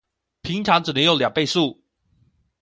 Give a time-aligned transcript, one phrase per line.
[0.41, 1.79] 平常只能用兩倍速